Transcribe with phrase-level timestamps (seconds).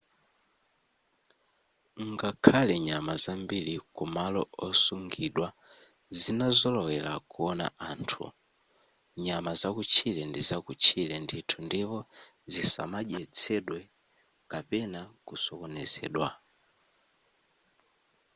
[2.11, 5.47] ngakhale nyama zambiri kumalo osungidwa
[6.19, 8.25] zinazolowera kuwona anthu
[9.25, 11.99] nyama zakutchire ndizakutchire ndithu ndipo
[12.53, 13.79] zisamadyetsedwe
[14.51, 16.27] kapena kusokonezedwa